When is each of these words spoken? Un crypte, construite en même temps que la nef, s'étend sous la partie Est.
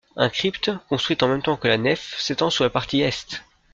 Un 0.15 0.29
crypte, 0.29 0.71
construite 0.89 1.21
en 1.21 1.27
même 1.27 1.43
temps 1.43 1.57
que 1.57 1.67
la 1.67 1.77
nef, 1.77 2.17
s'étend 2.19 2.49
sous 2.49 2.63
la 2.63 2.71
partie 2.71 3.01
Est. 3.01 3.43